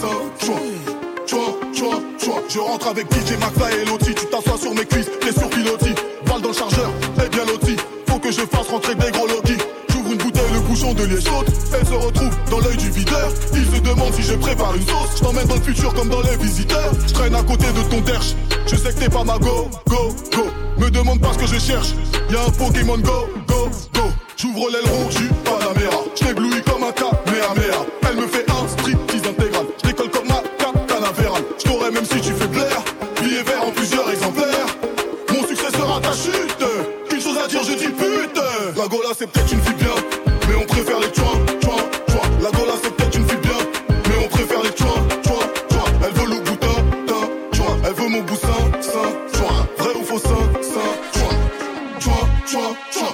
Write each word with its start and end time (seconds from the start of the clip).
ça, 0.00 0.08
tuin. 0.38 0.60
Tuin, 1.26 1.38
tuin, 1.72 2.02
tuin. 2.18 2.42
Je 2.48 2.58
rentre 2.58 2.88
avec 2.88 3.06
DJ 3.12 3.32
McFly 3.32 3.82
et 3.82 3.84
Loti. 3.86 4.14
Tu 4.14 4.26
t'assois 4.26 4.58
sur 4.58 4.74
mes 4.74 4.84
cuisses, 4.84 5.10
t'es 5.20 5.32
sur 5.32 5.48
pilotis. 5.48 5.94
Balle 6.26 6.42
dans 6.42 6.48
le 6.48 6.54
chargeur, 6.54 6.90
et 7.24 7.28
bien 7.28 7.44
loti. 7.44 7.76
Faut 8.08 8.18
que 8.18 8.30
je 8.30 8.40
fasse 8.40 8.68
rentrer 8.68 8.94
des 8.94 9.10
gros 9.10 9.26
Loki. 9.26 9.56
J'ouvre 9.90 10.12
une 10.12 10.18
bouteille, 10.18 10.52
le 10.52 10.60
bouchon 10.60 10.92
de 10.94 11.04
liège 11.04 11.24
saute. 11.24 11.46
Elle 11.72 11.86
se 11.86 11.94
retrouve 11.94 12.30
dans 12.50 12.60
l'œil 12.60 12.76
du 12.76 12.90
videur. 12.90 13.28
Il 13.52 13.64
se 13.64 13.80
demande 13.80 14.12
si 14.14 14.22
je 14.22 14.34
prépare 14.34 14.74
une 14.74 14.86
sauce. 14.86 15.16
Je 15.16 15.22
t'emmène 15.22 15.46
dans 15.46 15.54
le 15.54 15.60
futur 15.60 15.94
comme 15.94 16.08
dans 16.08 16.22
les 16.22 16.36
visiteurs. 16.36 16.92
Je 17.06 17.12
traîne 17.12 17.34
à 17.34 17.42
côté 17.42 17.66
de 17.66 17.82
ton 17.90 18.00
derche. 18.00 18.34
Je 18.66 18.76
sais 18.76 18.92
que 18.92 18.98
t'es 18.98 19.08
pas 19.08 19.24
ma 19.24 19.38
go, 19.38 19.68
go, 19.88 20.14
go. 20.32 20.46
Me 20.78 20.90
demande 20.90 21.20
pas 21.20 21.32
ce 21.32 21.38
que 21.38 21.46
je 21.46 21.58
cherche. 21.58 21.94
Y'a 22.30 22.42
un 22.42 22.50
Pokémon 22.50 22.98
go, 22.98 23.28
go, 23.46 23.68
go. 23.94 24.02
J'ouvre 24.36 24.68
l'aileron, 24.70 25.10
j'suis 25.10 25.28
Panamera. 25.44 26.04
J't'éblouis 26.14 26.33
comme 26.33 26.33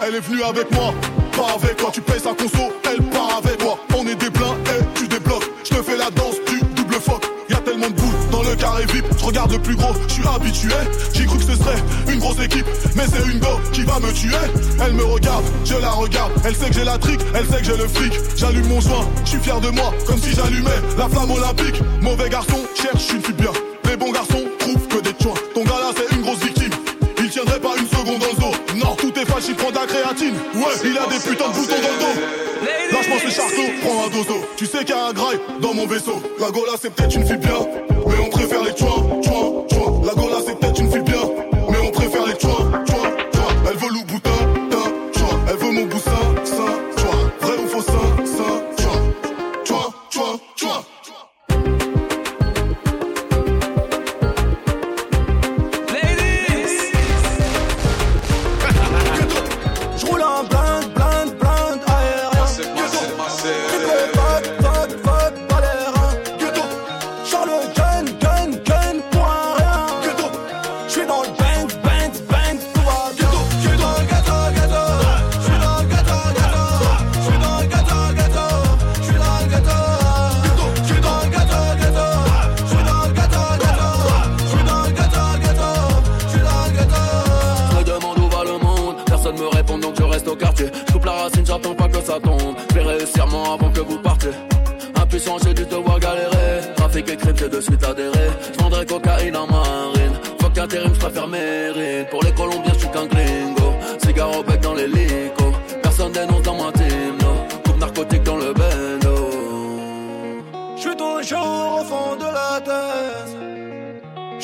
Elle 0.06 0.14
est 0.14 0.20
venue 0.20 0.42
avec 0.42 0.70
moi, 0.72 0.94
pas 1.36 1.54
avec 1.54 1.76
toi. 1.76 1.90
Tu 1.92 2.00
payes 2.00 2.20
sa 2.20 2.34
conso, 2.34 2.72
elle 2.90 3.02
part 3.10 3.40
avec 3.44 3.62
moi. 3.62 3.78
On 3.96 4.06
est 4.06 4.14
des 4.14 4.30
pleins 4.30 4.56
et 4.66 4.98
tu 4.98 5.06
débloques. 5.08 5.48
Je 5.64 5.76
te 5.76 5.82
fais 5.82 5.96
la 5.96 6.10
danse 6.10 6.36
du 6.46 6.60
double 6.74 6.94
fuck. 6.94 7.24
Y 7.48 7.54
a 7.54 7.58
tellement 7.58 7.88
de 7.88 7.94
boules 7.94 8.30
dans 8.30 8.42
le 8.42 8.54
carré 8.56 8.84
VIP. 8.86 9.04
Je 9.18 9.24
regarde 9.24 9.52
le 9.52 9.58
plus 9.58 9.76
gros, 9.76 9.92
je 10.08 10.14
suis 10.14 10.26
habitué. 10.26 10.70
J'ai 11.12 11.26
cru 11.26 11.38
que 11.38 11.44
ce 11.44 11.56
serait 11.56 11.82
une 12.08 12.18
grosse 12.18 12.40
équipe, 12.40 12.66
mais 12.96 13.04
c'est 13.12 13.30
une 13.30 13.38
go 13.40 13.60
qui 13.72 13.82
va 13.82 13.98
me 14.00 14.12
tuer. 14.12 14.34
Elle 14.84 14.92
me 14.94 15.04
regarde, 15.04 15.44
je 15.64 15.74
la 15.74 15.90
regarde. 15.90 16.32
Elle 16.44 16.54
sait 16.54 16.68
que 16.68 16.74
j'ai 16.74 16.84
la 16.84 16.98
trique, 16.98 17.20
elle 17.34 17.46
sait 17.46 17.58
que 17.58 17.64
j'ai 17.64 17.76
le 17.76 17.88
fric. 17.88 18.12
J'allume 18.36 18.68
mon 18.68 18.80
joint, 18.80 19.06
je 19.24 19.30
suis 19.30 19.40
fier 19.40 19.60
de 19.60 19.70
moi, 19.70 19.92
comme 20.06 20.18
si 20.18 20.34
j'allumais 20.34 20.80
la 20.96 21.08
flamme 21.08 21.30
olympique. 21.30 21.80
Mauvais 22.00 22.28
garçon, 22.28 22.60
cherche 22.80 23.12
une 23.12 23.22
fille 23.22 23.34
bien. 23.34 23.52
Les 23.88 23.96
bons 23.96 24.12
garçons 24.12 24.44
trouvent 24.60 24.86
que 24.86 24.98
des 24.98 25.14
choix. 25.20 25.34
Ton 25.52 25.64
gars 25.64 25.80
là, 25.80 25.90
c'est 25.96 26.14
une 26.14 26.19
Non, 29.40 29.46
tout 29.46 29.48
est 29.48 29.48
fâche, 29.48 29.48
il 29.48 29.54
prend 29.56 29.70
de 29.70 29.76
la 29.76 29.86
créatine. 29.86 30.34
Ouais, 30.54 30.74
il 30.84 30.98
a 30.98 31.06
des 31.06 31.18
putains 31.18 31.48
de 31.48 31.54
boutons 31.54 31.74
dans 31.76 31.92
le 31.92 32.00
dos. 32.00 32.20
Lâche-moi 32.92 33.18
ce 33.24 33.30
charceau, 33.30 33.62
prends 33.82 34.04
un 34.04 34.08
dozo. 34.08 34.44
Tu 34.56 34.66
sais 34.66 34.78
qu'il 34.78 34.90
y 34.90 34.98
a 34.98 35.06
un 35.06 35.12
graille 35.12 35.40
dans 35.60 35.74
mon 35.74 35.86
vaisseau. 35.86 36.22
La 36.38 36.50
Gola, 36.50 36.72
c'est 36.80 36.90
peut-être 36.92 37.14
une 37.14 37.26
fille 37.26 37.38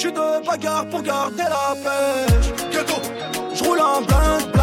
J'suis 0.07 0.13
de 0.13 0.47
bagarre 0.47 0.87
pour 0.87 1.03
garder 1.03 1.43
la 1.43 1.75
pêche. 1.83 2.53
Ghetto. 2.71 2.95
J'roule 3.55 3.81
en 3.81 4.03
blind, 4.03 4.56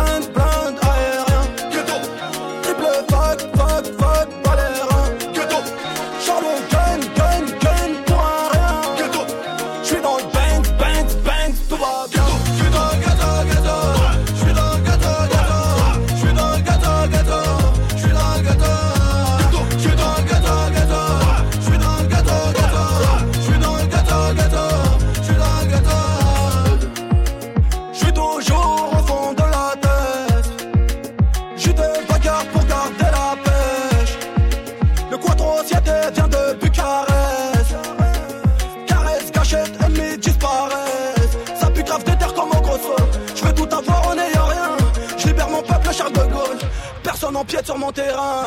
Pied 47.42 47.60
sur 47.64 47.78
mon 47.78 47.92
terrain. 47.92 48.46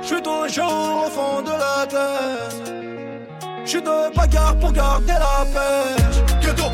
J'suis 0.00 0.22
toujours 0.22 1.06
au 1.06 1.10
fond 1.10 1.42
de 1.42 1.50
la 1.50 1.86
tête. 1.86 2.72
J'suis 3.64 3.82
de 3.82 4.14
bagarre 4.14 4.56
pour 4.58 4.70
garder 4.70 5.14
la 5.14 5.44
pêche. 5.52 6.22
Ghetto. 6.40 6.70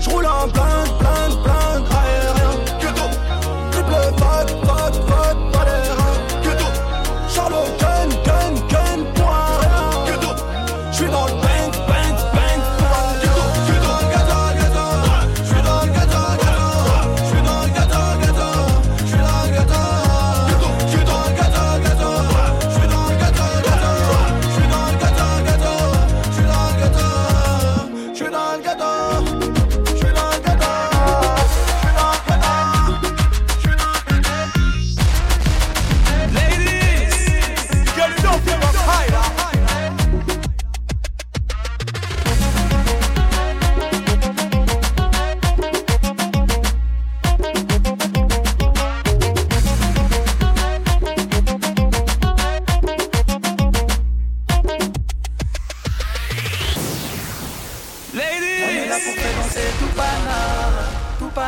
J'roule 0.00 0.26
en 0.26 0.48
blind, 0.48 0.90
blind, 0.98 1.42
blind 1.44 1.84
aérien. 2.00 2.52
Triple 3.70 4.14
fuck, 4.18 4.48
fuck, 4.64 4.94
fuck, 5.08 5.49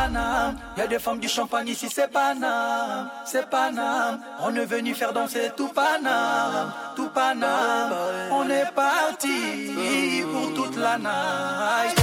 Paname. 0.03 0.55
Y 0.77 0.81
a 0.81 0.87
des 0.87 0.99
femmes 0.99 1.19
du 1.19 1.29
champagne 1.29 1.69
ici, 1.69 1.87
c'est 1.89 2.11
Paname, 2.11 3.09
c'est 3.25 3.49
Paname. 3.49 4.19
On 4.41 4.53
est 4.53 4.65
venu 4.65 4.93
faire 4.93 5.13
danser 5.13 5.51
tout 5.55 5.69
Paname, 5.69 6.73
tout 6.95 7.09
Paname. 7.09 7.93
On 8.31 8.49
est 8.49 8.69
parti 8.75 9.71
pour 10.29 10.53
toute 10.53 10.75
la 10.75 10.97
night. 10.97 12.02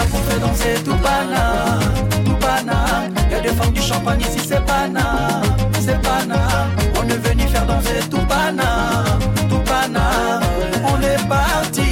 On 0.00 0.02
est 0.02 0.06
là 0.06 0.10
pour 0.10 0.20
faire 0.20 0.40
danser 0.40 0.74
tout 0.84 0.96
Paname, 0.96 1.80
tout 2.24 2.34
Paname. 2.34 3.14
Y'a 3.30 3.40
des 3.40 3.48
femmes 3.48 3.72
du 3.72 3.82
champagne 3.82 4.20
ici, 4.20 4.38
c'est 4.46 4.64
Paname, 4.64 5.42
c'est 5.80 6.00
Paname. 6.00 6.70
On 6.98 7.08
est 7.08 7.28
venu 7.28 7.42
faire 7.48 7.66
danser 7.66 8.00
tout 8.10 8.24
Paname, 8.26 9.18
tout 9.48 9.58
Paname. 9.58 10.42
On 10.84 11.00
est 11.02 11.28
parti 11.28 11.82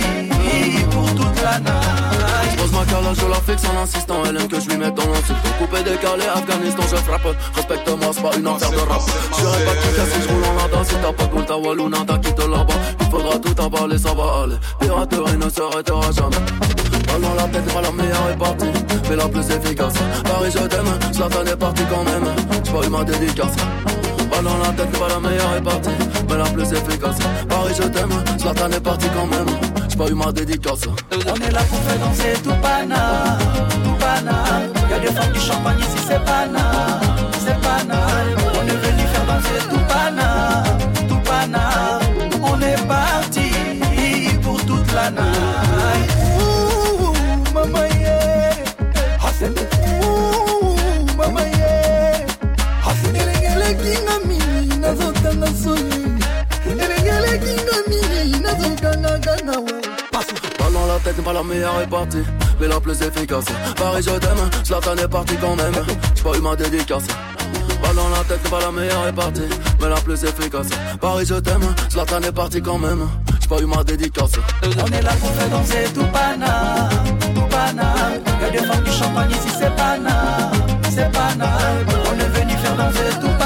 pour 0.90 1.06
toute 1.14 1.42
la 1.42 1.58
night. 1.58 2.56
Pose 2.56 2.72
ma 2.72 2.84
calage, 2.86 3.16
je 3.20 3.26
la 3.26 3.40
fixe 3.46 3.68
en 3.68 3.82
insistant. 3.82 4.22
Elle 4.28 4.36
aime 4.36 4.48
que 4.48 4.60
je 4.60 4.68
lui 4.68 4.76
mette 4.78 4.94
dans 4.94 5.06
l'insulte. 5.06 5.38
Coupé, 5.58 5.82
décalé, 5.82 6.24
Afghanistan, 6.34 6.82
je 6.90 6.96
frappe. 6.96 7.36
Respecte-moi, 7.54 8.10
c'est 8.12 8.22
pas 8.22 8.36
une 8.36 8.46
affaire 8.46 8.70
de 8.70 8.76
rap. 8.76 9.02
J'irai 9.38 9.64
pas 9.64 9.72
tout 9.72 9.96
casser, 9.96 10.22
je 10.22 10.28
roule 10.28 10.44
en 10.44 10.54
lada. 10.54 10.84
Si 10.84 10.94
t'as 10.94 11.12
pas 11.12 11.40
de 11.40 11.46
ta 11.46 11.56
Wallouna, 11.58 11.98
t'as 12.06 12.18
quitté 12.18 12.42
là-bas. 12.42 12.74
Il 13.00 13.06
faudra 13.10 13.38
tout 13.38 13.62
avaler, 13.62 13.98
ça 13.98 14.14
va 14.14 14.44
aller. 14.44 14.56
Piraterie 14.80 15.36
ne 15.36 15.50
s'arrêtera 15.50 16.12
jamais. 16.12 16.87
Dans 17.20 17.34
la 17.34 17.48
tête, 17.48 17.72
pas 17.74 17.82
la 17.82 17.90
meilleure 17.90 18.30
est 18.32 18.38
partie, 18.38 18.70
mais 19.10 19.16
la 19.16 19.28
plus 19.28 19.50
efficace. 19.50 19.94
Paris, 20.24 20.50
je 20.54 20.66
t'aime, 20.66 21.12
Zlatan 21.12 21.44
est 21.46 21.56
parti 21.56 21.82
quand 21.90 22.04
même. 22.04 22.24
J'ai 22.64 22.72
pas 22.72 22.86
eu 22.86 22.90
ma 22.90 23.04
dédicace. 23.04 23.56
Balle 24.30 24.44
dans 24.44 24.58
la 24.58 24.68
tête, 24.68 24.98
pas 24.98 25.08
la 25.08 25.18
meilleure 25.18 25.54
est 25.56 25.60
partie, 25.60 25.90
mais 26.28 26.36
la 26.36 26.44
plus 26.44 26.72
efficace. 26.72 27.18
Paris, 27.48 27.74
je 27.76 27.82
t'aime, 27.88 28.12
Zlatan 28.38 28.70
est 28.70 28.80
parti 28.80 29.08
quand 29.14 29.26
même. 29.26 29.48
J'ai 29.88 29.96
pas 29.96 30.06
eu 30.08 30.14
ma 30.14 30.30
dédicace. 30.32 30.82
On 31.12 31.34
est 31.34 31.50
là 31.50 31.60
pour 31.68 31.80
faire 31.80 31.98
danser 31.98 32.34
tout 32.44 32.54
Paname, 32.62 33.38
tout 33.84 33.96
Paname. 33.98 34.72
Y'a 34.90 34.98
des 35.00 35.08
femmes 35.08 35.32
du 35.32 35.40
champagne 35.40 35.78
ici, 35.80 36.04
c'est 36.06 36.24
Paname, 36.24 37.00
c'est 37.44 37.60
Paname. 37.60 38.38
On 38.54 38.66
est 38.66 38.78
venu 38.86 39.02
faire 39.12 39.26
danser 39.26 39.58
tout 39.68 39.84
Paname, 39.88 40.78
tout 41.08 41.20
Paname. 41.28 42.00
On 42.42 42.60
est 42.60 42.86
parti 42.86 43.50
pour 44.40 44.64
toute 44.64 44.92
la 44.94 45.10
night. 45.10 46.17
Tête, 61.04 61.22
pas 61.22 61.32
la 61.32 61.44
meilleure 61.44 61.80
est 61.80 61.86
partie, 61.86 62.24
mais 62.60 62.66
la 62.66 62.80
plus 62.80 63.00
efficace. 63.00 63.44
Paris, 63.76 64.02
je 64.02 64.10
t'aime, 64.18 64.50
Zlatan 64.64 64.96
est 64.96 65.06
parti 65.06 65.36
quand 65.40 65.54
même. 65.54 65.72
J'ai 66.14 66.22
pas 66.24 66.36
eu 66.36 66.40
ma 66.40 66.56
dédicace. 66.56 67.04
Balle 67.80 67.94
dans 67.94 68.08
la 68.08 68.24
tête, 68.24 68.42
pas 68.50 68.58
la 68.60 68.72
meilleure 68.72 69.06
est 69.06 69.12
partie, 69.12 69.48
mais 69.80 69.88
la 69.88 69.94
plus 70.00 70.24
efficace. 70.24 70.66
Paris, 71.00 71.24
je 71.24 71.34
t'aime, 71.34 71.62
Zlatan 71.88 72.22
est 72.22 72.32
parti 72.32 72.60
quand 72.60 72.78
même. 72.78 73.08
J'ai 73.48 73.56
pas 73.56 73.62
eu 73.62 73.66
ma 73.66 73.82
dédicace. 73.82 74.32
On 74.62 74.86
est 74.92 75.02
là 75.02 75.10
pour 75.18 75.30
faire 75.30 75.48
danser 75.48 75.84
tout 75.94 76.04
Paname, 76.12 76.90
tout 77.34 77.48
Paname. 77.48 78.20
Y'a 78.42 78.50
des 78.50 78.58
femmes 78.58 78.84
du 78.84 78.90
champagne 78.90 79.30
ici, 79.30 79.48
c'est 79.58 79.74
Paname, 79.74 80.52
c'est 80.90 81.10
Paname. 81.10 81.86
On 82.10 82.18
est 82.18 82.28
venu 82.40 82.52
faire 82.58 82.76
danser 82.76 83.18
tout 83.20 83.37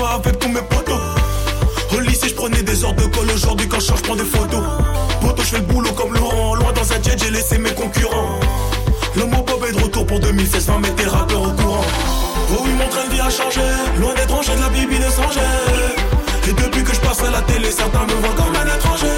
FIFA 0.00 0.14
avec 0.14 0.38
tous 0.38 0.48
mes 0.48 0.62
potos. 0.62 1.00
Au 1.92 2.00
lycée, 2.00 2.28
je 2.28 2.34
prenais 2.34 2.62
des 2.62 2.84
heures 2.84 2.94
de 2.94 3.04
colle. 3.04 3.30
Aujourd'hui, 3.34 3.68
quand 3.68 3.80
je 3.80 3.86
change, 3.86 3.98
je 3.98 4.04
prends 4.04 4.16
des 4.16 4.24
photos. 4.24 4.62
Poto, 5.20 5.42
je 5.42 5.48
fais 5.48 5.58
le 5.58 5.64
boulot 5.64 5.92
comme 5.92 6.14
Laurent. 6.14 6.54
Loin 6.54 6.72
dans 6.72 6.92
un 6.92 7.02
jet, 7.02 7.16
j'ai 7.22 7.30
laissé 7.30 7.58
mes 7.58 7.72
concurrents. 7.72 8.40
L'homme 9.16 9.34
au 9.34 9.42
Bob 9.42 9.64
est 9.68 9.72
de 9.72 9.82
retour 9.82 10.06
pour 10.06 10.20
2016, 10.20 10.66
20 10.66 10.78
mettre 10.78 10.94
tes 10.96 11.04
rappeurs 11.04 11.42
au 11.42 11.50
courant. 11.50 11.84
Oh 12.52 12.62
oui, 12.64 12.70
mon 12.78 12.88
train 12.88 13.06
de 13.08 13.14
vie 13.14 13.20
a 13.20 13.30
changé. 13.30 13.60
Loin 13.98 14.14
d'étranger, 14.14 14.54
de 14.56 14.60
la 14.60 14.68
bibi 14.68 14.98
de. 14.98 16.48
Et 16.48 16.52
depuis 16.52 16.82
que 16.82 16.94
je 16.94 17.00
passe 17.00 17.22
à 17.22 17.30
la 17.30 17.42
télé, 17.42 17.70
certains 17.70 18.06
me 18.06 18.14
voient 18.20 18.34
comme 18.36 18.56
un 18.56 18.74
étranger. 18.74 19.14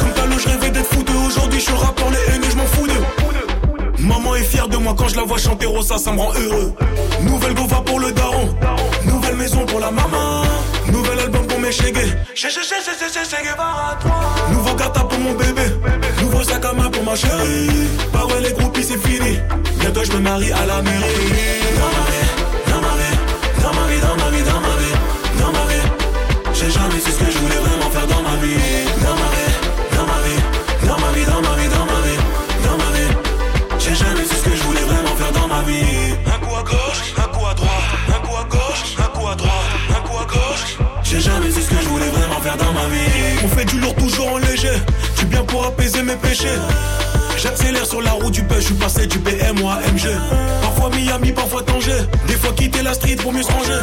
Comme 0.00 0.12
Talo, 0.12 0.38
je 0.38 0.48
rêvais 0.48 0.70
d'être 0.70 0.92
fouteux. 0.92 1.18
Aujourd'hui, 1.26 1.60
je 1.60 1.66
suis 1.66 1.74
rappeur, 1.74 2.08
les 2.10 2.34
haineux, 2.34 2.50
je 2.50 2.56
m'en 2.56 2.66
fous 2.66 2.86
d'eux. 2.86 3.04
Maman 3.98 4.34
est 4.34 4.42
fière 4.42 4.68
de 4.68 4.76
moi 4.76 4.94
quand 4.96 5.08
je 5.08 5.16
la 5.16 5.22
vois 5.22 5.38
chanter 5.38 5.66
Rosa, 5.66 5.98
ça 5.98 6.12
me 6.12 6.20
rend 6.20 6.32
heureux. 6.34 6.72
Nouvelle 7.22 7.54
gova 7.54 7.80
pour 7.80 7.98
le 7.98 8.12
daron, 8.12 8.35
pour 8.35 8.35
maman, 9.90 10.42
nouvel 10.92 11.18
album 11.20 11.46
pour 11.46 11.58
mes 11.58 11.72
chégués. 11.72 12.12
Ché, 12.34 12.48
ché, 12.48 12.60
ché, 12.60 12.76
ché, 12.84 12.92
ché, 12.98 13.08
ché, 13.12 13.24
ché, 13.30 13.42
Guevara, 13.42 13.98
toi. 14.00 14.14
Nouveau 14.50 14.74
gata 14.74 15.00
pour 15.00 15.18
mon 15.18 15.32
bébé, 15.32 15.66
nouveau 16.20 16.42
sac 16.42 16.64
à 16.64 16.72
main 16.72 16.90
pour 16.90 17.04
ma 17.04 17.14
chérie. 17.14 17.88
Pas 18.12 18.24
ouais, 18.26 18.40
les 18.42 18.52
groupies, 18.52 18.84
c'est 18.84 18.98
fini. 18.98 19.38
Bientôt 19.80 20.04
je 20.04 20.12
me 20.12 20.20
marie 20.20 20.52
à 20.52 20.66
la 20.66 20.82
mairie. 20.82 21.85
Du 48.30 48.42
pêche, 48.42 48.58
je 48.58 48.64
suis 48.64 48.74
passé 48.74 49.06
du 49.06 49.18
BM 49.18 49.62
au 49.62 49.68
AMG. 49.68 50.08
Parfois 50.60 50.90
Miami, 50.90 51.30
parfois 51.32 51.62
Tanger. 51.62 52.02
Des 52.26 52.34
fois 52.34 52.52
quitter 52.52 52.82
la 52.82 52.92
street 52.92 53.16
pour 53.16 53.32
mieux 53.32 53.42
se 53.42 53.52
ranger. 53.52 53.78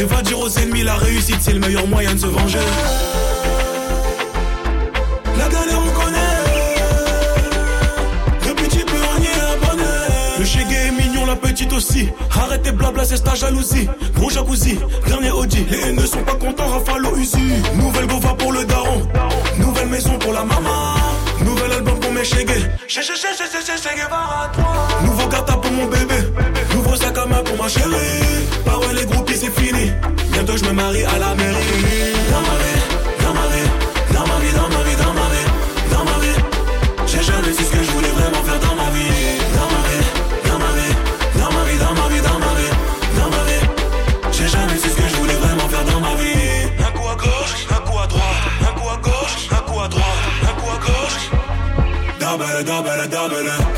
Et 0.00 0.04
va 0.04 0.22
dire 0.22 0.38
aux 0.38 0.48
ennemis, 0.48 0.82
la 0.82 0.94
réussite 0.94 1.36
c'est 1.40 1.52
le 1.52 1.60
meilleur 1.60 1.86
moyen 1.86 2.14
de 2.14 2.18
se 2.18 2.26
venger. 2.26 2.58
La 5.36 5.48
galère 5.48 5.78
on 5.78 6.00
connaît. 6.00 6.18
Le 8.48 8.54
petit 8.54 8.84
peu 8.84 8.96
on 8.96 9.20
y 9.20 9.26
est 9.26 9.66
abonné. 9.66 9.88
Le 10.38 10.44
chégué 10.44 10.74
est 10.88 10.90
mignon, 10.90 11.26
la 11.26 11.36
petite 11.36 11.72
aussi. 11.74 12.08
Arrêtez 12.34 12.72
blabla, 12.72 13.04
c'est 13.04 13.22
ta 13.22 13.34
jalousie. 13.34 13.86
Gros 14.16 14.30
jacuzzi, 14.30 14.78
dernier 15.06 15.30
Audi. 15.30 15.66
Les 15.70 15.90
haineux 15.90 16.06
sont 16.06 16.22
pas 16.22 16.34
contents, 16.36 16.68
Rafale 16.68 17.06
au 17.06 17.16
Uzi. 17.16 17.38
Nouvelle 17.76 18.06
gova 18.06 18.34
pour 18.34 18.52
le 18.52 18.64
daron. 18.64 19.02
Nouveau 25.04 25.28
gata 25.28 25.54
pour 25.56 25.70
mon 25.70 25.86
bébé. 25.86 26.14
Nouveau 26.74 26.96
sac 26.96 27.16
à 27.18 27.26
main 27.26 27.42
pour 27.42 27.56
ma 27.56 27.68
chérie. 27.68 28.11
double, 52.64 53.08
double. 53.08 53.71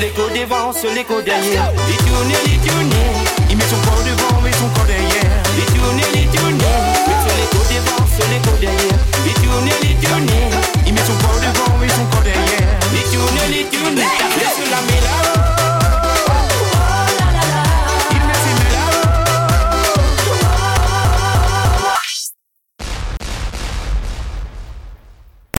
l'écho 0.00 0.28
devant, 0.30 0.72
seul 0.72 0.94
l'écho 0.94 1.20
derrière. 1.20 1.70
Les 1.88 1.96
tourner, 1.96 2.34
les 2.46 2.58
tourner, 2.66 3.06
il 3.50 3.56
met 3.56 3.64
son 3.64 3.76
corps 3.84 4.02
devant, 4.02 4.40
met 4.40 4.52
son 4.52 4.68
corps 4.70 4.86
derrière. 4.86 5.42
Les 5.56 5.68
tourner, 5.74 6.04
les 6.14 6.26
tourner, 6.36 6.76
mais 7.06 7.18
seul 7.22 7.36
l'écho 7.38 7.60
devant, 7.68 8.06
seul 8.16 8.28
l'écho 8.32 8.56
derrière. 8.60 9.00
Les 9.24 9.34
tourner, 9.34 9.76
les 9.82 9.94
tourner, 10.00 10.50
il 10.86 10.94
met 10.94 11.00
son 11.00 11.16
corps 11.20 11.40
devant, 11.40 11.78
met 11.78 11.88
son 11.88 12.04
corps 12.06 12.22
derrière. 12.22 12.78
Les 12.92 13.04
tourner, 13.12 13.46
les 13.50 13.64
tourner, 13.64 14.08
laisse 14.40 14.70
la 14.70 14.80
mélodie. 14.88 15.49